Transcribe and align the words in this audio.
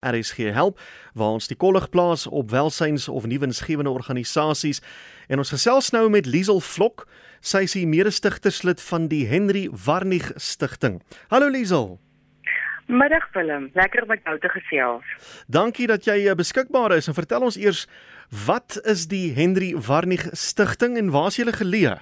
RSG 0.00 0.52
help 0.56 0.80
waar 1.12 1.36
ons 1.36 1.48
die 1.50 1.56
kollig 1.56 1.90
plaas 1.92 2.26
op 2.26 2.50
welsyns 2.50 3.08
of 3.08 3.26
nuwensgewende 3.28 3.90
organisasies 3.90 4.80
en 5.28 5.42
ons 5.42 5.52
gesels 5.52 5.90
nou 5.92 6.06
met 6.12 6.26
Liesel 6.26 6.60
Vlok 6.64 7.04
sy 7.40 7.66
is 7.68 7.76
die 7.76 7.86
mede-stigterslid 7.88 8.80
van 8.80 9.10
die 9.12 9.26
Henry 9.28 9.66
Warnig 9.84 10.32
Stichting 10.36 11.02
Hallo 11.28 11.52
Liesel 11.52 11.98
Middag 12.90 13.28
Willem, 13.32 13.68
lekker 13.74 14.02
om 14.02 14.08
met 14.10 14.24
jou 14.24 14.32
te 14.42 14.48
gesels. 14.50 15.04
Dankie 15.46 15.86
dat 15.86 16.08
jy 16.08 16.24
eh, 16.26 16.34
beskikbaar 16.34 16.96
is 16.96 17.06
en 17.06 17.14
vertel 17.14 17.44
ons 17.46 17.58
eers 17.60 17.84
wat 18.46 18.80
is 18.88 19.04
die 19.06 19.28
Henry 19.36 19.76
Warnig 19.78 20.24
Stichting 20.32 20.96
en 20.98 21.12
waar 21.14 21.28
is 21.30 21.38
julle 21.38 21.54
geleë? 21.54 22.00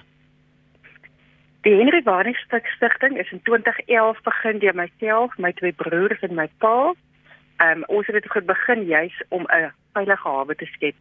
Die 1.67 1.75
Henry 1.75 2.01
Warnig 2.07 2.39
Stichting 2.47 3.19
is 3.21 3.29
in 3.35 3.43
2011 3.45 4.23
begin 4.25 4.63
deur 4.63 4.75
myself, 4.81 5.37
my 5.37 5.51
twee 5.59 5.75
broers 5.77 6.25
en 6.25 6.33
my 6.33 6.47
pa. 6.63 6.95
Um, 7.59 7.83
ons 7.87 8.07
het 8.07 8.15
dit 8.15 8.45
begin 8.45 8.83
juis 8.85 9.23
om 9.29 9.43
'n 9.43 9.71
veilige 9.93 10.27
hawe 10.27 10.55
te 10.55 10.65
skep 10.65 10.95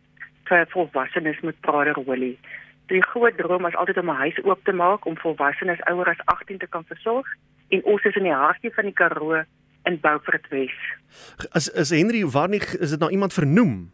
vir 0.44 0.66
volwassenes 0.68 1.40
met 1.40 1.60
praderolie. 1.60 2.38
Die 2.86 3.02
groot 3.02 3.36
droom 3.36 3.62
was 3.62 3.74
altyd 3.74 3.98
om 3.98 4.10
'n 4.10 4.22
huis 4.24 4.44
oop 4.44 4.64
te 4.64 4.72
maak 4.72 5.04
om 5.04 5.18
volwassenes 5.18 5.80
ouer 5.80 6.08
as 6.08 6.24
18 6.24 6.58
te 6.58 6.66
kan 6.66 6.84
versorg 6.84 7.26
en 7.68 7.84
ons 7.84 8.04
is 8.04 8.16
in 8.16 8.22
die 8.22 8.32
hartjie 8.32 8.74
van 8.74 8.84
die 8.84 8.92
Karoo 8.92 9.42
in 9.84 10.00
Beaufort 10.00 10.48
Wes. 10.48 10.76
Is 11.52 11.68
is 11.68 11.90
Henry 11.90 12.24
Warnig 12.26 12.76
is 12.76 12.90
dit 12.90 12.98
nou 12.98 13.10
iemand 13.10 13.32
vernoem? 13.32 13.92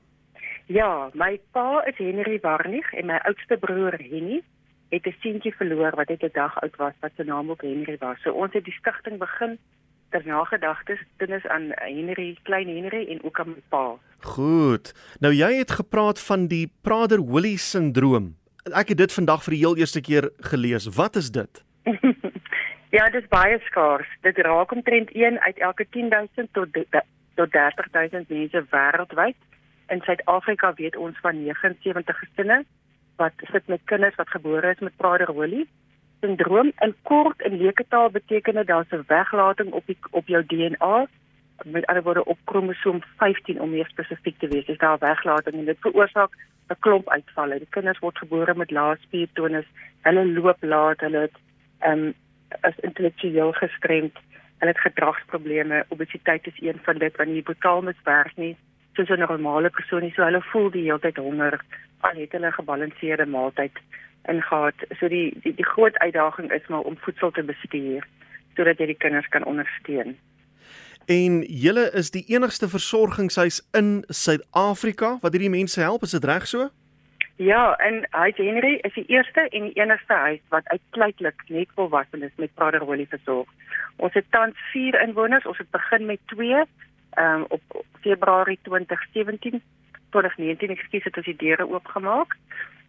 Ja, 0.67 1.11
my 1.13 1.41
pa 1.53 1.83
is 1.85 1.97
Henry 1.97 2.39
Warnig 2.41 2.93
en 2.93 3.07
my 3.07 3.19
oudste 3.29 3.57
broer 3.57 3.99
Henny 3.99 4.43
het 4.89 5.07
'n 5.07 5.17
seentjie 5.21 5.55
verloor 5.55 5.95
wat 5.97 6.09
net 6.09 6.23
'n 6.23 6.31
dag 6.33 6.61
oud 6.61 6.77
was 6.77 6.95
wat 7.01 7.13
se 7.17 7.25
naam 7.25 7.51
ook 7.51 7.63
Henry 7.63 7.97
was. 7.99 8.21
So 8.23 8.31
ons 8.31 8.53
het 8.53 8.65
die 8.65 8.79
stigting 8.81 9.19
begin 9.19 9.59
ter 10.15 10.23
nagedagtes 10.27 11.03
dinges 11.19 11.47
aan 11.51 11.73
Henry, 11.83 12.37
klein 12.47 12.71
Henry 12.71 13.03
en 13.11 13.23
ook 13.27 13.41
aan 13.41 13.51
my 13.57 13.63
pa. 13.69 13.85
Goed. 14.37 14.93
Nou 15.21 15.33
jy 15.35 15.51
het 15.59 15.75
gepraat 15.81 16.23
van 16.23 16.47
die 16.53 16.69
Prader-Willie 16.87 17.59
sindroom. 17.59 18.37
Ek 18.71 18.95
het 18.95 19.03
dit 19.03 19.13
vandag 19.13 19.43
vir 19.45 19.57
die 19.57 19.63
heel 19.65 19.81
eerste 19.83 20.01
keer 20.01 20.31
gelees. 20.51 20.87
Wat 20.95 21.19
is 21.21 21.35
dit? 21.35 21.65
Ja, 22.95 23.09
dit 23.11 23.25
is 23.25 23.29
baie 23.29 23.57
skaars. 23.67 24.07
Dit 24.23 24.37
raak 24.39 24.71
omtrent 24.71 25.09
1 25.11 25.41
uit 25.41 25.57
elke 25.59 25.87
10000 25.91 26.53
tot 26.55 26.77
tot 27.35 27.51
30000 27.51 28.29
mense 28.29 28.61
wêreldwyd. 28.71 29.39
In 29.91 30.03
Suid-Afrika 30.07 30.71
weet 30.79 30.97
ons 30.97 31.19
van 31.23 31.41
79 31.43 32.19
gesinne 32.19 32.61
wat 33.19 33.33
sit 33.51 33.67
met 33.67 33.83
kinders 33.91 34.15
wat 34.15 34.31
gebore 34.31 34.71
is 34.71 34.79
met 34.79 34.97
Prader-Willi 34.97 35.67
syndroom. 36.25 36.73
In 36.79 36.95
kort 37.03 37.43
en 37.43 37.61
leuke 37.61 37.85
taal 37.89 38.11
beteken 38.11 38.55
dit 38.55 38.67
daar's 38.67 38.93
'n 38.93 39.05
weglating 39.07 39.73
op 39.73 39.87
die 39.87 39.99
op 40.11 40.27
jou 40.27 40.43
DNA 40.47 41.07
met 41.65 41.87
ander 41.87 42.03
woorde 42.03 42.25
op 42.25 42.39
kromosoom 42.45 43.03
15 43.17 43.61
om 43.61 43.71
meer 43.71 43.89
spesifiek 43.89 44.39
te 44.39 44.49
wees. 44.49 44.67
Dis 44.67 44.79
daar 44.79 44.99
weglating 44.99 45.57
en 45.57 45.65
dit 45.65 45.81
veroorsaak 45.81 46.33
'n 46.69 46.77
klomp 46.79 47.09
uitvalle. 47.09 47.59
Die 47.59 47.75
kinders 47.77 47.99
word 47.99 48.19
gebore 48.19 48.55
met 48.55 48.71
lae 48.71 48.97
spiertonus. 49.01 49.67
Hulle 50.01 50.27
loop 50.27 50.61
laat, 50.61 51.01
hulle 51.01 51.19
het 51.19 51.37
ehm 51.79 51.99
um, 51.99 52.15
is 52.63 52.79
intellektueel 52.81 53.53
gestremd. 53.53 54.17
Hulle 54.59 54.73
het 54.73 54.81
gedragsprobleme. 54.81 55.85
Obesiteit 55.89 56.47
is 56.47 56.61
een 56.61 56.79
van 56.83 56.99
dit 56.99 57.17
wanneer 57.17 57.35
die 57.35 57.43
hypothalamus 57.43 58.03
werk 58.05 58.37
nie 58.37 58.57
soos 58.95 59.09
'n 59.09 59.19
normale 59.19 59.71
persoon 59.71 60.03
nie. 60.03 60.13
So 60.13 60.23
hulle 60.23 60.43
voel 60.43 60.71
die 60.71 60.83
hele 60.83 60.99
tyd 60.99 61.17
honger 61.17 61.61
al 62.01 62.17
het 62.17 62.33
hulle 62.33 62.47
'n 62.47 62.59
gebalanseerde 62.61 63.27
maaltyd 63.27 63.73
ingehaat. 64.29 64.75
So 64.99 65.09
die 65.09 65.37
die 65.43 65.55
die 65.55 65.67
groot 65.67 65.99
uitdaging 65.99 66.53
is 66.53 66.67
maar 66.69 66.81
om 66.81 66.99
voedsel 66.99 67.31
te 67.31 67.43
bestuur 67.43 68.07
sodat 68.57 68.79
jy 68.79 68.87
die 68.87 69.03
kinders 69.03 69.29
kan 69.29 69.45
ondersteun. 69.45 70.15
En 71.11 71.43
julle 71.43 71.91
is 71.93 72.11
die 72.15 72.25
enigste 72.33 72.69
versorgingshuis 72.69 73.61
in 73.77 74.05
Suid-Afrika 74.09 75.19
wat 75.21 75.35
hierdie 75.37 75.53
mense 75.53 75.81
help, 75.81 76.07
is 76.07 76.15
dit 76.17 76.25
reg 76.25 76.47
so? 76.47 76.71
Ja, 77.37 77.75
en 77.83 78.07
Huis 78.11 78.37
Henry 78.37 78.79
is 78.87 78.95
die 78.95 79.05
eerste 79.11 79.49
en 79.49 79.67
die 79.69 79.75
enigste 79.75 80.15
huis 80.15 80.41
wat 80.55 80.69
uitsluitlik 80.71 81.43
net 81.49 81.69
volwassenes 81.75 82.31
met 82.37 82.55
Prader-Willi 82.55 83.07
versorg. 83.11 83.51
Ons 83.97 84.15
het 84.15 84.27
tans 84.31 84.55
4 84.71 85.01
inwoners. 85.03 85.47
Ons 85.47 85.59
het 85.59 85.71
begin 85.71 86.07
met 86.07 86.23
2 86.27 86.55
ehm 86.55 86.67
um, 87.19 87.45
op 87.49 87.85
Februarie 88.01 88.59
2017 88.63 89.63
2019 90.11 90.71
ekskuus 90.71 91.05
het 91.05 91.17
ons 91.17 91.27
die 91.27 91.37
deure 91.37 91.67
oopgemaak 91.69 92.37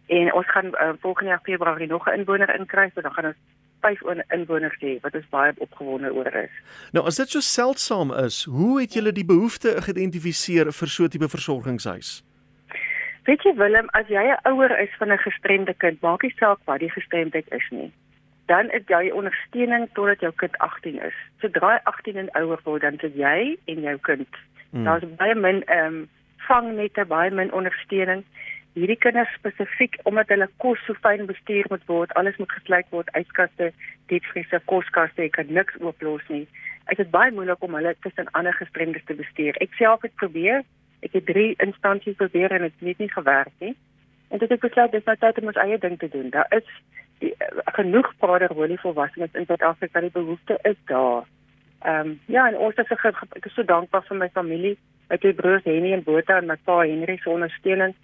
en 0.06 0.32
ons 0.32 0.50
gaan 0.50 0.66
uh, 0.66 0.92
volgende 1.00 1.30
jaar 1.30 1.42
Februarie 1.42 1.86
nog 1.86 2.08
'n 2.08 2.18
inwoner 2.18 2.58
inkry, 2.58 2.90
so 2.94 3.00
dan 3.00 3.12
gaan 3.12 3.24
ons 3.24 3.40
5 3.80 4.00
inwoners 4.28 4.76
hê 4.80 5.00
wat 5.00 5.14
ons 5.14 5.28
baie 5.30 5.52
opgewonde 5.56 6.12
oor 6.12 6.34
is. 6.34 6.54
Nou 6.92 7.04
as 7.06 7.16
dit 7.16 7.28
so 7.28 7.40
seldsaam 7.40 8.12
is, 8.12 8.44
hoe 8.44 8.80
het 8.80 8.92
julle 8.92 9.12
die 9.12 9.24
behoefte 9.24 9.76
geïdentifiseer 9.82 10.72
vir 10.72 10.88
so 10.88 11.04
'n 11.04 11.08
tipe 11.08 11.28
versorgingshuis? 11.28 12.22
Weet 13.26 13.42
jy 13.42 13.54
Willem, 13.58 13.88
as 13.90 14.06
jy 14.06 14.22
'n 14.22 14.38
ouer 14.50 14.78
is 14.78 14.94
van 14.98 15.12
'n 15.12 15.18
gestremde 15.18 15.74
kind, 15.74 16.00
maak 16.00 16.22
nie 16.22 16.34
saak 16.38 16.58
wat 16.64 16.78
die 16.78 16.90
gestremdheid 16.90 17.46
is 17.52 17.68
nie. 17.70 17.92
Dan 18.46 18.70
is 18.70 18.82
jy 18.86 19.10
ondersteuning 19.10 19.88
totdat 19.92 20.20
jou 20.20 20.32
kind 20.36 20.58
18 20.58 21.02
is. 21.02 21.14
Sodra 21.40 21.72
hy 21.72 21.80
18 21.84 22.16
en 22.16 22.30
ouer 22.32 22.60
word, 22.64 22.82
dan 22.82 22.94
is 22.94 23.14
jy 23.14 23.58
en 23.64 23.80
jou 23.80 23.98
kind. 23.98 24.28
Hmm. 24.70 24.84
Daar's 24.84 25.04
baie 25.16 25.34
min 25.34 25.64
ehm 25.64 25.86
um, 25.86 26.08
vangnette, 26.46 27.04
baie 27.04 27.30
min 27.30 27.52
ondersteuning. 27.52 28.24
Hierdie 28.76 28.98
kinders 29.00 29.32
spesifiek 29.38 29.96
omdat 30.04 30.28
hulle 30.28 30.48
kos 30.62 30.80
so 30.84 30.94
fyn 31.00 31.26
bestuur 31.26 31.64
moet 31.72 31.84
word, 31.88 32.14
alles 32.20 32.36
moet 32.36 32.52
gesluit 32.52 32.88
word, 32.92 33.10
yskaste, 33.16 33.72
diepvriezer, 34.12 34.60
koskaste, 34.68 35.24
ek 35.24 35.38
kan 35.38 35.48
niks 35.48 35.78
ooplos 35.80 36.24
nie. 36.28 36.44
Dit 36.90 37.00
is 37.02 37.14
baie 37.14 37.32
moeilik 37.32 37.62
om 37.64 37.74
hulle 37.74 37.96
tussen 38.04 38.28
ander 38.38 38.54
gestremdes 38.54 39.06
te 39.08 39.16
bestuur. 39.16 39.56
Ek 39.64 39.72
self 39.80 40.04
het 40.04 40.14
probeer 40.20 40.60
Ek 41.06 41.12
het 41.12 41.26
drie 41.26 41.54
instansies 41.62 42.16
probeer 42.16 42.50
en 42.50 42.64
dit 42.66 42.72
het, 42.78 42.98
nie 42.98 43.12
gewerk 43.12 43.52
nie. 43.58 43.76
En 44.28 44.38
dit 44.38 44.50
het 44.50 44.60
besluit 44.60 44.92
dis 44.92 45.04
nou 45.04 45.16
tyd 45.20 45.38
om 45.38 45.52
ons 45.52 45.62
eie 45.62 45.78
ding 45.78 45.98
te 45.98 46.08
doen. 46.08 46.30
Daar 46.34 46.50
is 46.56 46.66
die, 47.22 47.32
uh, 47.32 47.62
genoeg 47.78 48.10
paderholie 48.22 48.78
volwassenes 48.80 49.34
in 49.38 49.46
Suid-Afrika, 49.46 50.00
die 50.00 50.10
behoefte 50.10 50.58
is 50.62 50.78
daar. 50.90 51.24
Ehm 51.84 52.08
um, 52.08 52.20
ja, 52.26 52.48
en 52.48 52.58
ons 52.58 52.74
is 52.74 52.90
ek 52.90 53.46
is 53.46 53.54
so 53.54 53.62
dankbaar 53.62 54.02
vir 54.08 54.16
my 54.16 54.28
familie, 54.34 54.76
my 55.10 55.18
twee 55.22 55.36
broers 55.36 55.64
Henny 55.64 55.92
en 55.92 56.02
Botha 56.02 56.40
en 56.40 56.48
my 56.50 56.56
pa 56.64 56.80
Henry 56.80 57.16
se 57.16 57.30
ondersteuning, 57.30 57.94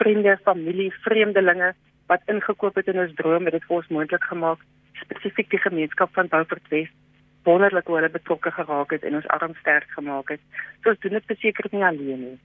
vriende, 0.00 0.38
familie, 0.44 0.90
vreemdelinge 1.04 1.72
wat 2.06 2.22
ingekoop 2.26 2.74
het 2.74 2.88
in 2.92 3.00
ons 3.00 3.14
drome, 3.14 3.50
dit 3.50 3.60
het 3.60 3.70
ons 3.70 3.88
moontlik 3.88 4.24
gemaak 4.24 4.60
spesifiek 5.02 5.50
die 5.50 5.62
gemeenskap 5.62 6.12
van 6.14 6.28
Beaufort 6.28 6.68
West 6.70 6.94
wonderlik 7.42 7.86
hoe 7.86 7.98
hulle 7.98 8.10
betrokke 8.10 8.50
geraak 8.54 8.94
het 8.94 9.04
en 9.06 9.18
ons 9.18 9.28
arm 9.34 9.54
sterk 9.60 9.90
gemaak 9.96 10.34
het. 10.34 10.42
So 10.82 10.94
ons 10.94 11.00
doen 11.02 11.18
dit 11.18 11.30
beseker 11.30 11.68
nie 11.72 11.84
alleen 11.84 12.24
nie. 12.26 12.38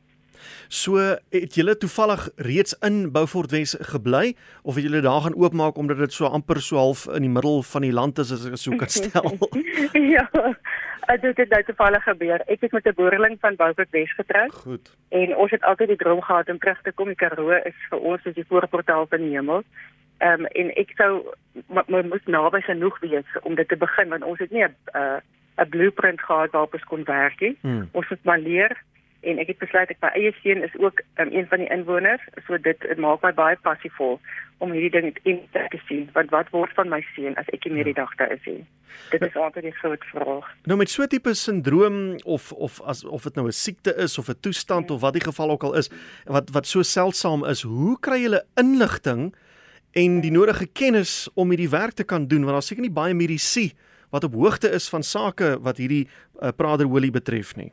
So 0.69 1.01
het 1.33 1.55
julle 1.57 1.77
toevallig 1.81 2.27
reeds 2.45 2.75
in 2.85 3.07
Beaufort 3.13 3.53
Wes 3.53 3.75
gebly 3.93 4.35
of 4.61 4.77
het 4.77 4.85
julle 4.85 5.01
daar 5.05 5.23
gaan 5.25 5.37
oopmaak 5.37 5.77
omdat 5.77 5.97
dit 5.97 6.13
so 6.13 6.29
amper 6.29 6.61
so 6.61 6.77
half 6.77 7.07
in 7.13 7.25
die 7.25 7.33
middel 7.33 7.63
van 7.63 7.85
die 7.85 7.93
land 7.93 8.19
is 8.21 8.33
as 8.33 8.45
ek 8.45 8.57
so 8.61 8.77
kan 8.77 8.91
stel? 8.93 9.33
ja. 10.15 10.27
Dit 11.07 11.37
het 11.37 11.49
nou 11.49 11.63
toevallig 11.63 12.03
gebeur. 12.03 12.41
Ek 12.45 12.61
het 12.61 12.71
met 12.71 12.85
'n 12.85 12.93
boerling 12.95 13.37
van 13.39 13.55
Beaufort 13.55 13.89
Wes 13.89 14.13
getrou. 14.13 14.49
Goed. 14.49 14.95
En 15.09 15.35
ons 15.35 15.51
het 15.51 15.63
altyd 15.63 15.87
die 15.87 15.97
droom 15.97 16.21
gehad 16.21 16.49
om 16.49 16.59
terug 16.59 16.81
te 16.81 16.91
kom. 16.91 17.07
Die 17.07 17.15
Karoo 17.15 17.51
is 17.51 17.75
vir 17.89 17.99
ons 17.99 18.21
soos 18.21 18.33
die 18.33 18.47
voorportaal 18.47 19.05
van 19.09 19.17
die 19.17 19.35
hemel. 19.35 19.63
Ehm 20.17 20.39
um, 20.39 20.45
en 20.45 20.73
ek 20.75 20.91
sou 20.95 21.35
maar 21.67 22.05
moet 22.05 22.27
naby 22.27 22.61
genoeg 22.61 22.99
wees 22.99 23.25
om 23.41 23.55
dit 23.55 23.67
te 23.67 23.77
begin 23.77 24.09
want 24.09 24.23
ons 24.23 24.39
het 24.39 24.51
nie 24.51 24.63
'n 24.63 24.75
'n 24.93 25.21
uh, 25.59 25.69
blueprint 25.69 26.21
gehad 26.21 26.51
waarop 26.51 26.73
ons 26.73 26.83
kon 26.83 27.03
werk 27.03 27.39
nie. 27.39 27.57
Hmm. 27.61 27.89
Ons 27.91 28.09
moet 28.09 28.23
maar 28.23 28.39
leer 28.39 28.83
en 29.21 29.39
ek 29.39 29.47
het 29.47 29.59
besluit 29.59 29.89
ek 29.89 30.01
my 30.01 30.11
eie 30.15 30.33
seun 30.41 30.63
is 30.63 30.75
ook 30.79 31.01
um, 31.21 31.31
een 31.31 31.47
van 31.47 31.63
die 31.63 31.69
inwoners 31.73 32.23
so 32.47 32.57
dit 32.57 32.83
het 32.89 32.97
maak 32.97 33.23
my 33.25 33.33
baie 33.33 33.57
passievol 33.65 34.19
om 34.57 34.71
hierdie 34.71 34.93
ding 34.93 35.17
in 35.23 35.41
te 35.53 35.81
sien 35.87 36.09
want 36.13 36.33
wat 36.35 36.49
word 36.51 36.73
van 36.77 36.89
my 36.89 37.01
seun 37.15 37.37
as 37.41 37.49
ek 37.53 37.65
nie 37.65 37.77
meer 37.77 37.89
die 37.91 37.97
dag 37.97 38.13
daar 38.17 38.31
is 38.31 38.45
nie. 38.45 38.65
Dit 39.11 39.21
is 39.21 39.35
altyd 39.35 39.65
'n 39.65 39.79
groot 39.81 40.03
vraag. 40.13 40.45
Nou 40.65 40.77
met 40.77 40.89
so 40.89 41.03
'n 41.03 41.07
tipe 41.07 41.33
sindroom 41.33 42.17
of 42.25 42.51
of 42.51 42.81
as 42.81 43.03
of 43.05 43.23
dit 43.23 43.35
nou 43.35 43.47
'n 43.47 43.51
siekte 43.51 43.95
is 43.95 44.17
of 44.17 44.29
'n 44.29 44.39
toestand 44.41 44.89
ja. 44.89 44.95
of 44.95 45.01
wat 45.01 45.13
die 45.13 45.27
geval 45.29 45.49
ook 45.49 45.63
al 45.63 45.75
is 45.75 45.89
wat 46.25 46.49
wat 46.49 46.67
so 46.67 46.81
seldsaam 46.81 47.45
is, 47.45 47.61
hoe 47.61 47.99
kry 47.99 48.23
jy 48.23 48.41
inligting? 48.55 49.33
en 49.97 50.19
die 50.21 50.31
nodige 50.31 50.67
kennis 50.77 51.27
om 51.33 51.49
hierdie 51.53 51.71
werk 51.71 51.95
te 51.97 52.05
kan 52.05 52.27
doen 52.27 52.45
want 52.45 52.57
daar 52.59 52.65
seker 52.65 52.85
nie 52.85 52.93
baie 52.93 53.15
medisy 53.17 53.71
wat 54.13 54.27
op 54.27 54.35
hoogte 54.37 54.69
is 54.71 54.87
van 54.91 55.03
sake 55.03 55.55
wat 55.63 55.81
hierdie 55.81 56.05
uh, 56.05 56.53
praderolie 56.55 57.11
betref 57.11 57.55
nie. 57.57 57.71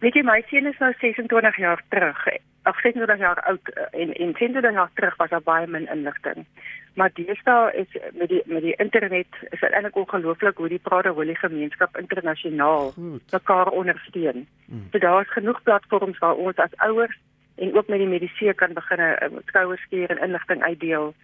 Weet 0.00 0.14
jy 0.14 0.22
my 0.22 0.42
seun 0.50 0.66
is 0.66 0.78
nou 0.78 0.92
26 1.00 1.56
jaar 1.56 1.82
terug. 1.88 2.26
Ag 2.66 2.80
26 2.82 3.18
jaar 3.22 3.40
oud 3.50 3.68
eh, 3.74 4.00
en 4.02 4.12
en 4.14 4.32
20 4.34 4.72
jaar 4.72 4.90
terug 4.94 5.16
was 5.16 5.30
daar 5.30 5.42
baie 5.42 5.66
min 5.66 5.88
inligting. 5.88 6.46
Maar 6.94 7.10
deesdae 7.14 7.72
is 7.82 7.98
met 8.12 8.28
die 8.28 8.42
met 8.44 8.62
die 8.62 8.74
internet 8.76 9.40
is 9.50 9.60
dit 9.60 9.70
eintlik 9.70 9.96
ongelooflik 9.96 10.56
hoe 10.56 10.68
die 10.68 10.82
praderolie 10.82 11.36
gemeenskap 11.36 11.96
internasionaal 11.96 12.92
mekaar 13.30 13.68
ondersteun. 13.68 14.46
Hmm. 14.66 14.88
So 14.92 14.98
daar's 14.98 15.32
genoeg 15.32 15.62
platforms 15.62 16.18
waar 16.18 16.34
ons 16.34 16.56
as 16.56 16.76
ouers 16.76 17.18
en 17.56 17.76
ook 17.76 17.88
met 17.88 17.98
die 17.98 18.08
medisyne 18.08 18.54
kan 18.54 18.72
begin 18.72 19.00
'n 19.00 19.32
uh, 19.32 19.38
skouers 19.46 19.82
stuur 19.82 20.10
en 20.10 20.24
inligting 20.28 20.62
uitdeel 20.62 21.14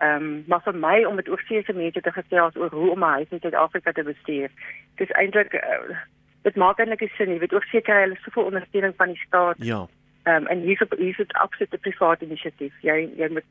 Ehm 0.00 0.22
um, 0.22 0.44
maar 0.48 0.62
vir 0.64 0.74
my 0.74 1.04
om 1.04 1.14
met 1.14 1.28
oorsese 1.28 1.72
mense 1.72 2.00
te 2.00 2.12
gesels 2.12 2.54
oor 2.56 2.70
hoe 2.72 2.90
om 2.90 2.98
my 2.98 3.08
huis 3.20 3.32
in 3.36 3.40
Suid-Afrika 3.40 3.92
te 3.92 4.02
bestuur. 4.02 4.48
Dis 4.96 5.10
eintlik 5.10 5.52
uh, 5.52 5.96
dit 6.42 6.56
maak 6.56 6.78
eintlik 6.78 7.00
nie 7.00 7.12
sin. 7.16 7.32
Jy 7.34 7.38
weet 7.38 7.54
ook 7.54 7.68
seker 7.68 8.00
hulle 8.00 8.18
soveel 8.24 8.50
ondersteuning 8.50 8.94
van 8.96 9.12
die 9.12 9.22
staat. 9.26 9.56
Ja. 9.58 9.86
Ehm 10.22 10.42
um, 10.42 10.46
en 10.46 10.60
hier's 10.60 10.80
op 10.80 10.94
hier's 10.98 11.18
'n 11.18 11.42
absolute 11.44 11.78
private 11.78 12.24
inisiatief. 12.24 12.74
Jy 12.80 13.10
jy 13.16 13.28
moet 13.28 13.48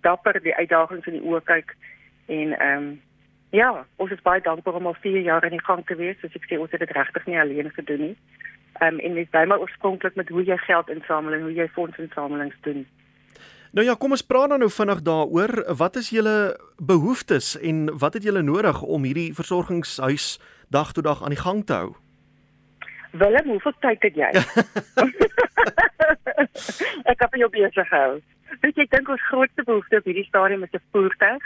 dapper 0.00 0.42
die 0.42 0.54
uitdagings 0.54 1.06
in 1.06 1.12
die 1.12 1.26
oë 1.28 1.42
kyk 1.44 1.76
en 2.26 2.58
ehm 2.58 2.76
um, 2.76 3.00
ja, 3.50 3.86
ons 3.96 4.10
is 4.10 4.22
baie 4.22 4.40
dankbaar 4.40 4.74
om 4.74 4.86
al 4.86 4.96
4 5.00 5.20
jaar 5.20 5.44
in 5.44 5.56
die 5.56 5.64
gang 5.64 5.86
te 5.86 5.94
wees. 5.96 6.20
Soos 6.20 6.34
ek 6.36 6.44
sê, 6.48 6.58
ons 6.60 6.70
het 6.70 6.80
dit 6.80 6.90
regtig 6.90 7.26
nie 7.26 7.40
alleen 7.40 7.70
gedoen 7.70 8.00
nie. 8.00 8.16
Ehm 8.80 8.94
um, 8.94 8.98
en 8.98 9.14
dis 9.14 9.30
baie 9.30 9.46
maar 9.46 9.60
oorspronklik 9.60 10.14
met 10.14 10.28
hoe 10.28 10.44
jy 10.44 10.56
geld 10.56 10.88
insamel 10.88 11.32
en 11.32 11.42
hoe 11.42 11.54
jy 11.54 11.68
fondsinsamelings 11.68 12.56
doen. 12.60 12.86
Nou 13.72 13.86
ja, 13.86 13.94
kom 13.94 14.10
ons 14.10 14.24
praat 14.24 14.48
dan 14.48 14.58
nou 14.58 14.70
vinnig 14.70 15.02
daaroor. 15.02 15.74
Wat 15.76 15.96
is 15.96 16.08
julle 16.10 16.56
behoeftes 16.76 17.58
en 17.60 17.98
wat 17.98 18.14
het 18.14 18.22
julle 18.22 18.42
nodig 18.42 18.82
om 18.82 19.04
hierdie 19.04 19.34
versorgingshuis 19.34 20.38
dag 20.68 20.92
tot 20.92 21.04
dag 21.04 21.22
aan 21.22 21.34
die 21.36 21.42
gang 21.42 21.64
te 21.66 21.72
hou? 21.72 22.07
Willem, 23.10 23.48
hoeveel 23.48 23.72
tyd 23.80 24.02
het 24.02 24.14
jy? 24.14 24.28
ek 27.12 27.22
het 27.24 27.38
jou 27.40 27.50
besig 27.50 27.88
gehou. 27.88 28.20
Weet 28.60 28.76
jy, 28.76 28.84
ek 28.84 28.96
dink 28.96 29.08
ons 29.08 29.28
grootste 29.30 29.64
behoefte 29.64 30.00
op 30.00 30.08
hierdie 30.08 30.28
stadium 30.28 30.62
is 30.66 30.74
'n 30.76 30.82
voertuig. 30.92 31.44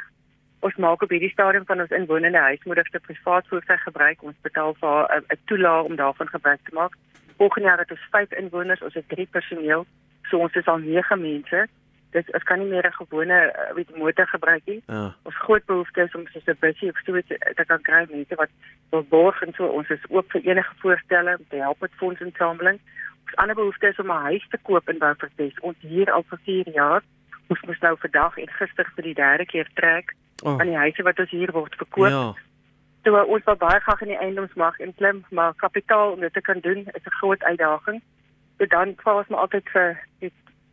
Ons 0.67 0.76
maak 0.76 1.03
op 1.03 1.11
hierdie 1.11 1.31
stadium 1.31 1.64
van 1.67 1.81
ons 1.81 1.91
inwonende 1.91 2.38
huismoeders 2.38 2.91
te 2.91 3.00
privaat 3.00 3.47
voertuig 3.50 3.82
gebruik. 3.82 4.23
Ons 4.23 4.37
betaal 4.43 4.75
vir 4.81 4.97
'n 5.19 5.38
toelaag 5.47 5.85
om 5.85 5.97
daarvan 5.97 6.29
gebruik 6.29 6.61
te 6.64 6.75
maak. 6.75 6.93
Volgende 7.37 7.69
jaar 7.69 7.79
het 7.79 7.91
ons 7.91 8.09
5 8.11 8.32
inwoners, 8.32 8.82
ons 8.82 8.94
het 8.94 9.09
3 9.09 9.26
personeel. 9.26 9.87
So 10.31 10.38
ons 10.38 10.55
is 10.55 10.67
al 10.67 10.79
9 10.79 11.20
mense 11.20 11.69
dis 12.12 12.31
ons 12.37 12.44
kan 12.49 12.59
nie 12.61 12.69
meer 12.69 12.87
'n 12.87 12.99
gewone 13.00 13.38
uh, 13.49 13.75
weet 13.75 13.97
motor 13.97 14.26
gebruik 14.26 14.64
nie. 14.67 14.82
Ja. 14.87 15.14
Ons 15.23 15.38
groot 15.44 15.64
behoefte 15.64 16.03
is 16.03 16.14
om 16.14 16.26
so 16.26 16.41
'n 16.47 16.56
busie 16.61 16.91
of 16.91 16.99
so 17.05 17.17
iets 17.17 17.29
te 17.29 17.64
kan 17.67 17.82
kry 17.82 18.06
mense 18.11 18.35
wat 18.35 18.53
wil 18.91 19.03
borg 19.03 19.43
en 19.43 19.53
so 19.53 19.67
ons 19.67 19.88
is 19.88 20.05
oop 20.09 20.31
vir 20.32 20.43
enige 20.43 20.75
voorstelle 20.85 21.37
om 21.38 21.47
te 21.49 21.56
help 21.56 21.81
met 21.81 21.99
fondsinsameling. 22.03 22.81
Ons 23.25 23.37
ander 23.37 23.55
behoefte 23.55 23.87
is 23.87 23.99
om 23.99 24.11
'n 24.12 24.25
huis 24.29 24.47
te 24.50 24.59
koop 24.62 24.88
in 24.88 24.99
Wouterwes. 24.99 25.61
Ons 25.61 25.76
hier 25.81 26.12
al 26.12 26.25
vir 26.29 26.38
4 26.44 26.69
jaar. 26.69 27.03
Ons 27.49 27.61
moet 27.61 27.81
nou 27.81 27.97
vandag 27.99 28.38
en 28.38 28.49
gister 28.49 28.93
vir 28.94 29.05
die 29.05 29.14
derde 29.14 29.47
keer 29.47 29.69
trek 29.75 30.14
oh. 30.43 30.61
aan 30.61 30.67
die 30.67 30.76
huise 30.85 31.03
wat 31.03 31.19
ons 31.19 31.31
hier 31.31 31.53
word 31.53 31.75
verkoop. 31.75 32.11
Ja. 32.11 32.35
So 33.05 33.23
ons 33.23 33.44
wil 33.44 33.56
baie 33.56 33.81
graag 33.81 34.03
in 34.03 34.09
die 34.09 34.19
eiendomsmark 34.19 34.79
inklim, 34.79 35.25
maar 35.31 35.55
kapitaal 35.55 36.12
om 36.12 36.20
dit 36.20 36.32
te 36.32 36.41
kan 36.41 36.61
doen 36.61 36.87
is 36.94 37.05
'n 37.05 37.19
groot 37.20 37.43
uitdaging. 37.43 38.03
So 38.59 38.67
dan 38.67 38.94
vra 38.97 39.17
ons 39.17 39.29
maar 39.29 39.41
altyd 39.41 39.69
vir 39.69 39.99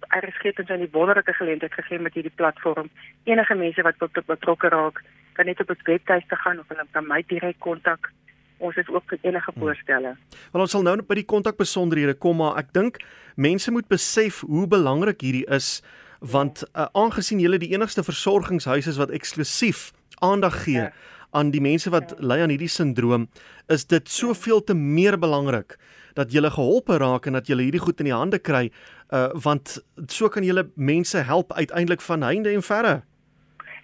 RSG 0.09 0.43
het 0.43 0.59
ons 0.59 0.69
'n 0.69 0.89
wonderlike 0.91 1.33
geleentheid 1.33 1.73
gegee 1.73 1.99
met 1.99 2.13
hierdie 2.13 2.35
platform. 2.35 2.89
Enige 3.23 3.55
mense 3.55 3.81
wat 3.81 3.97
tot 3.97 4.25
betrokke 4.25 4.67
raak, 4.67 5.03
kan 5.33 5.45
net 5.45 5.59
op 5.59 5.69
ons 5.69 5.83
webtuiste 5.83 6.35
gaan 6.35 6.59
of 6.59 6.67
hulle 6.67 6.85
kan 6.91 7.07
my 7.07 7.23
direk 7.27 7.59
kontak. 7.59 8.11
Ons 8.57 8.75
is 8.75 8.87
ook 8.87 9.03
vir 9.07 9.19
enige 9.21 9.51
hmm. 9.51 9.61
voorstelle. 9.61 10.15
Wel 10.51 10.61
ons 10.61 10.71
sal 10.71 10.81
nou 10.81 11.01
by 11.01 11.15
die 11.15 11.25
kontakbesonderhede 11.25 12.13
kom, 12.13 12.37
maar 12.37 12.57
ek 12.57 12.73
dink 12.73 12.97
mense 13.35 13.71
moet 13.71 13.87
besef 13.87 14.39
hoe 14.39 14.67
belangrik 14.67 15.21
hierdie 15.21 15.47
is 15.47 15.81
want 16.19 16.65
uh, 16.75 16.85
aangesien 16.91 17.39
julle 17.39 17.57
die 17.57 17.71
enigste 17.71 18.03
versorgingshuis 18.03 18.87
is 18.87 18.97
wat 18.99 19.11
eksklusief 19.15 19.93
aandag 20.19 20.63
gee 20.63 20.81
ja. 20.81 20.91
aan 21.31 21.51
die 21.51 21.61
mense 21.63 21.89
wat 21.89 22.11
ja. 22.17 22.25
ly 22.27 22.41
aan 22.43 22.51
hierdie 22.51 22.71
sindroom, 22.71 23.29
is 23.67 23.85
dit 23.85 24.09
soveel 24.09 24.63
te 24.63 24.75
meer 24.75 25.15
belangrik 25.19 25.77
dat 26.17 26.33
jy 26.33 26.43
geholpe 26.51 26.97
raak 26.99 27.27
en 27.29 27.37
dat 27.37 27.47
jy 27.47 27.55
hierdie 27.61 27.79
goed 27.79 27.99
in 28.03 28.09
die 28.09 28.15
hande 28.15 28.39
kry 28.39 28.69
uh 29.11 29.29
want 29.43 29.77
so 30.07 30.27
kan 30.29 30.43
jy 30.43 30.63
mense 30.75 31.17
help 31.17 31.53
uiteindelik 31.53 32.01
van 32.01 32.21
heinde 32.21 32.49
en 32.49 32.63
verre. 32.63 33.01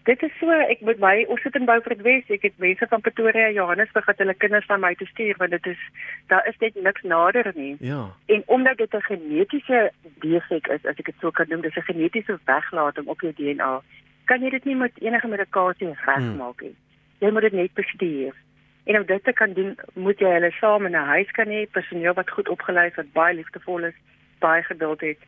Dit 0.06 0.22
is 0.22 0.31
so 0.39 0.54
ek 0.54 0.81
moet 0.86 1.00
my 1.01 1.25
ons 1.33 1.42
sit 1.42 1.56
in 1.56 1.66
Beaufort 1.66 2.01
Wes 2.06 2.30
ek 2.30 2.44
het 2.45 2.57
mense 2.62 2.86
van 2.89 3.01
Pretoria 3.01 3.50
Johannesburg 3.50 4.06
wat 4.06 4.22
hulle 4.22 4.38
kinders 4.38 4.66
van 4.66 4.80
my 4.80 4.94
toe 4.95 5.07
stuur 5.07 5.36
want 5.38 5.51
dit 5.51 5.66
is 5.74 5.81
daar 6.27 6.45
is 6.48 6.57
net 6.60 6.75
niks 6.75 7.01
nader 7.01 7.51
nie. 7.56 7.75
Ja. 7.80 8.13
En 8.25 8.44
omdat 8.45 8.77
dit 8.77 8.94
'n 8.94 9.01
genetiese 9.01 9.92
defek 10.19 10.68
is 10.68 10.86
as 10.86 10.98
ek 10.98 11.06
dit 11.06 11.16
so 11.19 11.31
kan 11.31 11.45
noem 11.50 11.62
dis 11.62 11.75
'n 11.75 11.89
genetiese 11.92 12.39
weglating 12.45 13.07
op 13.07 13.21
jou 13.21 13.33
DNA 13.33 13.81
kan 14.25 14.42
jy 14.42 14.50
dit 14.50 14.66
nie 14.66 14.75
met 14.75 14.98
enige 15.01 15.28
medikasie 15.28 15.94
regmaak 16.06 16.62
nie. 16.62 16.74
Hmm. 16.74 16.83
Jy 17.24 17.31
moet 17.31 17.48
dit 17.48 17.57
net 17.60 17.74
bestuur. 17.74 18.33
En 18.86 19.00
om 19.00 19.06
dit 19.06 19.24
te 19.24 19.33
kan 19.33 19.54
doen, 19.54 19.74
moet 19.94 20.19
jy 20.21 20.31
hulle 20.38 20.51
saam 20.60 20.86
in 20.86 20.98
'n 20.98 21.10
huis 21.13 21.31
kan 21.31 21.48
hê, 21.48 21.66
personeel 21.78 22.13
wat 22.13 22.30
goed 22.30 22.50
opgelei 22.50 22.88
is, 22.88 22.95
wat 22.95 23.13
baie 23.13 23.36
liefdevol 23.36 23.83
is, 23.89 23.98
baie 24.45 24.63
geduld 24.69 25.03
het. 25.06 25.25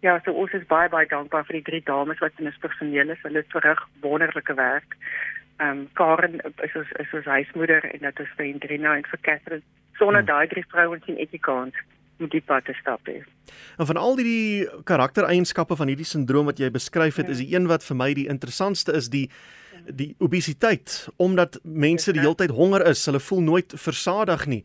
Ja, 0.00 0.16
so 0.24 0.32
ons 0.32 0.54
is 0.56 0.64
baie 0.70 0.88
baie 0.88 1.08
dankbaar 1.10 1.44
vir 1.48 1.58
die 1.58 1.66
drie 1.66 1.82
dames 1.84 2.22
wat 2.24 2.38
in 2.40 2.48
ons 2.48 2.62
personeel 2.62 3.12
is. 3.12 3.20
Hulle 3.26 3.42
het 3.42 3.52
verrig 3.56 3.82
wonderlike 4.06 4.56
werk. 4.56 4.96
Ehm 5.60 5.84
um, 5.84 5.88
Karen 5.98 6.40
is 6.64 6.76
ons 6.80 6.92
is 7.04 7.14
ons 7.18 7.32
huismoeder 7.36 7.84
en 7.92 8.06
dit 8.08 8.20
is 8.24 8.34
vir 8.36 8.46
Indrina 8.48 8.96
en 8.96 9.08
vir 9.12 9.24
Catherine. 9.28 9.66
Sonder 9.98 10.22
hmm. 10.24 10.30
daai 10.32 10.46
drie 10.52 10.64
vrouens 10.72 11.04
sien 11.04 11.20
ek 11.20 11.36
nie 11.36 11.44
kans 11.44 11.76
om 12.20 12.28
die 12.32 12.42
pad 12.44 12.64
te 12.68 12.76
stap 12.80 13.08
nie. 13.08 13.22
En 13.80 13.88
van 13.88 14.00
al 14.00 14.16
die 14.16 14.68
karaktereienskappe 14.88 15.76
van 15.76 15.92
hierdie 15.92 16.08
sindroom 16.08 16.48
wat 16.50 16.60
jy 16.60 16.70
beskryf 16.72 17.20
het, 17.20 17.28
ja. 17.28 17.36
is 17.36 17.42
die 17.44 17.54
een 17.54 17.68
wat 17.70 17.84
vir 17.84 17.96
my 17.96 18.12
die 18.16 18.28
interessantste 18.32 18.96
is 18.96 19.10
die 19.12 19.26
die 19.96 20.12
obesiteit 20.20 21.08
omdat 21.16 21.56
mense 21.64 22.12
die 22.12 22.20
heeltyd 22.20 22.52
honger 22.54 22.84
is, 22.90 23.04
hulle 23.08 23.20
voel 23.20 23.40
nooit 23.46 23.72
versadig 23.80 24.44
nie. 24.46 24.60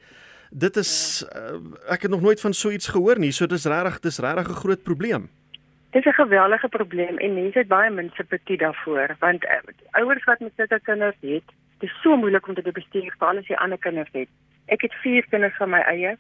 Dit 0.57 0.75
is 0.75 0.91
uh, 1.35 1.91
ek 1.91 2.01
het 2.01 2.11
nog 2.11 2.21
nooit 2.21 2.41
van 2.41 2.53
so 2.53 2.69
iets 2.71 2.87
gehoor 2.87 3.19
nie. 3.19 3.31
So 3.31 3.45
dis 3.45 3.65
regtig 3.65 3.99
dis 3.99 4.19
regtig 4.19 4.47
'n 4.49 4.61
groot 4.63 4.83
probleem. 4.83 5.29
Dit 5.91 6.05
is 6.05 6.11
'n 6.11 6.21
geweldige 6.21 6.67
probleem 6.67 7.17
en 7.17 7.33
mense 7.33 7.57
het 7.57 7.67
baie 7.67 7.91
min 7.91 8.11
simpatie 8.13 8.57
daarvoor 8.57 9.15
want 9.19 9.43
uh, 9.43 9.59
ouers 9.91 10.23
wat 10.23 10.39
met 10.39 10.51
sulke 10.55 10.79
kinders 10.83 11.15
het, 11.19 11.47
dit 11.79 11.89
is 11.89 12.01
so 12.01 12.15
moeilik 12.15 12.47
om 12.47 12.53
dit 12.53 12.63
te 12.63 12.71
bestuur 12.71 13.15
vir 13.19 13.27
al 13.27 13.41
die 13.41 13.57
ander 13.57 13.77
kinders 13.77 14.09
het. 14.11 14.29
Ek 14.65 14.81
het 14.81 14.93
4 14.93 15.25
kinders 15.29 15.55
van 15.55 15.69
my 15.69 15.79
eie. 15.79 16.17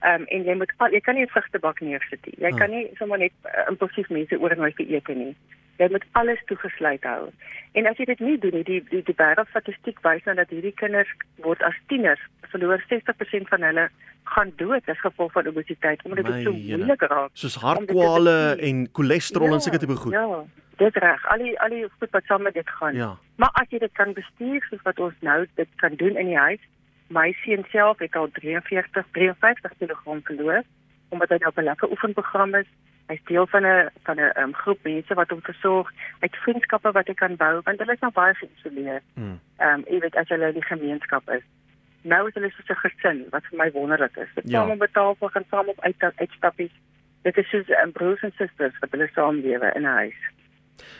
Ehm 0.00 0.20
um, 0.20 0.26
en 0.26 0.42
jy 0.44 0.54
moet 0.54 0.72
al, 0.76 0.90
jy 0.92 1.00
kan 1.00 1.14
nie 1.14 1.24
'n 1.24 1.34
vrugtebak 1.34 1.80
neersit 1.80 2.26
nie. 2.26 2.34
Jy 2.38 2.50
ah. 2.52 2.58
kan 2.58 2.70
nie 2.70 2.90
sommer 2.98 3.18
net 3.18 3.32
uh, 3.44 3.70
impulsief 3.70 4.08
mense 4.08 4.40
oornooi 4.40 4.72
vir 4.72 4.86
ete 4.86 5.12
nie. 5.14 5.36
Jy 5.76 5.88
moet 5.92 6.04
alles 6.12 6.40
toegesluit 6.48 7.04
hou. 7.04 7.30
En 7.76 7.86
as 7.86 7.98
jy 8.00 8.06
dit 8.08 8.20
nie 8.24 8.38
doen 8.40 8.54
nie, 8.56 8.64
die 8.64 8.80
die 8.90 9.02
die 9.04 9.16
wêreldstatistiek 9.18 10.00
wys 10.06 10.24
nou 10.24 10.36
dat 10.38 10.52
hierdie 10.54 10.74
kinders 10.80 11.10
word 11.44 11.62
as 11.68 11.76
tieners 11.92 12.22
verloor 12.52 12.82
60% 12.88 13.50
van 13.52 13.66
hulle 13.66 13.88
gaan 14.34 14.52
dood 14.60 14.88
as 14.88 15.00
gevolg 15.00 15.32
van 15.32 15.50
obesiteit 15.50 16.04
omdat 16.04 16.30
dit 16.30 16.46
so 16.46 16.52
moeilik 16.52 17.02
raak. 17.10 17.34
Soos 17.34 17.58
hartkwale 17.62 18.56
en 18.68 18.86
cholesterol 18.92 19.52
ja, 19.52 19.58
en 19.58 19.66
seker 19.66 19.82
tipe 19.82 19.98
goed. 20.00 20.16
Ja, 20.16 20.44
dit 20.80 20.96
reg. 21.04 21.26
Al 21.32 21.44
die 21.44 21.52
al 21.60 21.76
die 21.76 21.84
goed 21.98 22.16
wat 22.16 22.24
saam 22.30 22.42
met 22.48 22.56
dit 22.56 22.72
gaan. 22.78 22.96
Ja. 22.96 23.12
Maar 23.36 23.52
as 23.62 23.68
jy 23.70 23.82
dit 23.84 23.92
kan 24.00 24.16
bestuur 24.16 24.64
soos 24.70 24.82
wat 24.88 24.98
ons 25.08 25.20
nou 25.20 25.44
dit 25.60 25.76
kan 25.82 25.94
doen 26.00 26.16
in 26.16 26.32
die 26.32 26.40
huis, 26.40 26.64
my 27.08 27.28
seun 27.44 27.64
self 27.70 28.00
het 28.02 28.16
al 28.16 28.30
43 28.40 29.06
53 29.12 29.78
kg 29.78 30.18
verloor 30.30 30.62
omdat 31.14 31.30
hy 31.30 31.38
nou 31.38 31.50
op 31.52 31.58
'n 31.58 31.68
lekker 31.70 31.90
oefenprogram 31.90 32.54
is 32.54 32.66
Hy's 33.06 33.22
deel 33.24 33.46
van 33.46 33.66
'n 33.66 33.90
van 34.02 34.16
'n 34.20 34.32
um, 34.40 34.54
groep 34.54 34.82
mense 34.82 35.14
wat 35.14 35.30
hom 35.30 35.42
versorg, 35.42 35.92
uit 36.20 36.36
vriendskappe 36.36 36.92
wat 36.92 37.06
hy 37.06 37.14
kan 37.14 37.36
bou 37.36 37.60
want 37.64 37.78
hulle 37.78 37.92
is 37.92 38.00
nog 38.00 38.12
baie 38.12 38.34
geïsoleer. 38.34 39.02
Ehm 39.14 39.24
mm. 39.24 39.38
um, 39.66 39.84
jy 39.86 39.98
weet 40.00 40.16
as 40.16 40.28
hulle 40.28 40.48
in 40.48 40.58
die 40.58 40.70
gemeenskap 40.72 41.30
is. 41.30 41.42
Nou 42.02 42.28
is 42.28 42.34
hulle 42.34 42.50
soos 42.50 42.70
'n 42.70 42.82
gesin 42.82 43.26
wat 43.30 43.46
vir 43.50 43.58
my 43.58 43.70
wonderlik 43.70 44.16
is. 44.16 44.28
Dit 44.34 44.50
ja. 44.50 44.66
saam 44.66 44.78
betaal 44.78 45.14
vir 45.14 45.28
gaan 45.28 45.46
saam 45.50 45.68
op 45.68 45.80
uit 45.80 46.02
uitstappies. 46.16 46.74
Dit 47.22 47.36
is 47.36 47.48
soos 47.50 47.68
um, 47.82 47.92
broers 47.92 48.22
en 48.22 48.32
susters 48.36 48.78
wat 48.80 48.90
hulle 48.90 49.08
saam 49.14 49.40
lewe 49.40 49.72
in 49.74 49.82
'n 49.82 49.96
huis. 50.02 50.20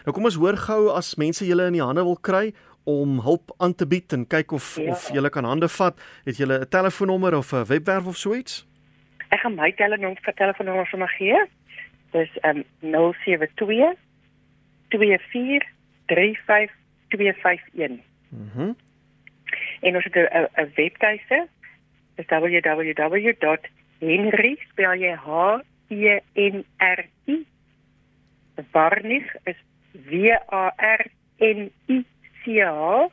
Nou 0.05 0.15
kom 0.15 0.25
ons 0.25 0.39
hoor 0.41 0.57
gou 0.57 0.91
as 0.97 1.15
mense 1.15 1.47
julle 1.47 1.67
in 1.67 1.73
die 1.73 1.83
hande 1.83 2.05
wil 2.05 2.19
kry 2.21 2.55
om 2.85 3.21
hulp 3.21 3.55
aan 3.59 3.75
te 3.75 3.87
bied 3.87 4.13
en 4.13 4.27
kyk 4.27 4.53
of 4.53 4.77
ja. 4.77 4.91
of 4.91 5.11
julle 5.13 5.31
kan 5.31 5.45
hande 5.45 5.69
vat, 5.69 6.01
het 6.25 6.37
julle 6.37 6.59
'n 6.61 6.69
telefoonnommer 6.69 7.37
of 7.37 7.53
'n 7.53 7.65
webwerf 7.65 8.07
of 8.07 8.17
so 8.17 8.35
iets? 8.35 8.67
Ek 9.29 9.41
gaan 9.41 9.55
my 9.55 9.73
telefoonnommer 9.73 10.35
telefoonnommer 10.35 10.87
sommer 10.87 11.09
gee 11.09 11.39
dis 12.11 12.31
um 12.43 12.65
072 12.81 13.97
24 14.89 15.67
35 16.07 16.71
251. 17.09 18.03
Mhm. 18.29 18.63
Mm 18.63 18.77
en 19.81 19.95
ons 19.95 20.05
het 20.05 20.15
'n 20.15 20.49
webtuiste. 20.75 21.49
Dis 22.15 22.27
www.henry 22.27 24.59
spel 24.71 24.95
jy 24.95 25.15
H 25.15 25.61
E 25.89 26.21
N 26.35 26.65
R 26.77 27.05
I. 27.25 27.47
Varnig 28.71 29.37
is 29.45 29.57
W 29.93 30.31
A 30.49 30.73
R 30.77 31.07
N 31.39 31.71
I 31.87 32.05
C 32.43 32.63
H 32.63 33.09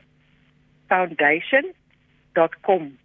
foundation.com. 0.86 2.98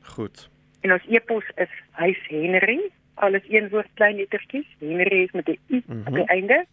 Goed. 0.00 0.50
En 0.80 0.92
ons 0.92 1.06
e-pos 1.08 1.44
is 1.54 1.70
huishenry 1.90 2.90
alles 3.16 3.42
een 3.48 3.68
woord 3.68 3.88
klein 3.94 4.16
lettertjies. 4.16 4.66
Henry 4.78 5.22
is 5.22 5.32
met 5.32 5.48
'n 5.48 5.58
u 5.66 5.76
mm 5.76 5.82
-hmm. 5.86 6.06
op 6.06 6.14
die 6.14 6.22
mhm. 6.22 6.32
einde. 6.32 6.66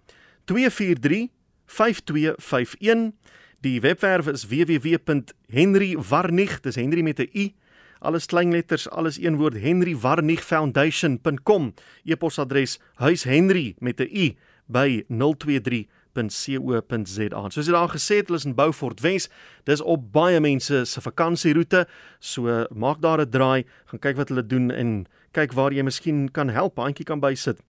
243 0.46 1.30
5251. 1.72 3.16
Die 3.62 3.82
webwerf 3.82 4.28
is 4.28 4.48
www.henrywarnig, 4.50 6.60
dis 6.66 6.75
Henry 6.75 7.01
met 7.01 7.20
'n 7.20 7.30
u. 7.34 7.51
Alles 8.00 8.25
kleinletters, 8.25 8.90
alles 8.90 9.22
een 9.22 9.36
woord 9.38 9.54
henrywarnigfoundation.com. 9.54 11.74
E-posadres 12.04 12.80
huishenry 12.96 13.75
met 13.80 14.00
'n 14.00 14.10
u 14.12 14.36
by 14.66 15.04
023 15.08 15.86
www.co.za. 16.13 17.50
Soos 17.51 17.68
jy 17.68 17.74
daar 17.74 17.92
gesê 17.92 18.20
het, 18.20 18.30
hulle 18.30 18.40
is 18.40 18.46
in 18.46 18.56
Beaufort 18.56 19.01
Wes. 19.04 19.30
Dis 19.68 19.82
op 19.82 20.12
baie 20.13 20.40
mense 20.44 20.84
se 20.86 21.01
vakansieroete. 21.01 21.86
So 22.20 22.66
maak 22.72 23.01
daar 23.01 23.22
'n 23.22 23.30
draai, 23.30 23.66
gaan 23.86 24.00
kyk 24.00 24.16
wat 24.16 24.30
hulle 24.30 24.46
doen 24.46 24.72
en 24.72 25.06
kyk 25.32 25.54
waar 25.54 25.72
jy 25.72 25.84
miskien 25.84 26.32
kan 26.32 26.50
help, 26.50 26.78
handjie 26.78 27.06
kan 27.06 27.20
bysit. 27.20 27.60